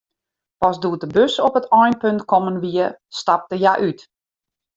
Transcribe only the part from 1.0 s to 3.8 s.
de bus op it einpunt kommen wie, stapte hja